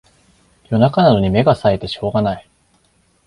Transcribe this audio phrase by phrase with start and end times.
[0.69, 2.49] 夜中なのに目がさえてしょうがない